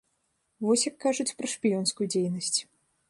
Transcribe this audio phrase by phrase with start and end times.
[0.67, 2.59] Вось як кажуць пра шпіёнскую дзейнасць.